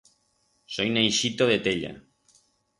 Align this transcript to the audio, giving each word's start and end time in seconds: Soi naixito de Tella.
Soi 0.77 0.87
naixito 0.95 1.49
de 1.53 1.59
Tella. 1.69 1.95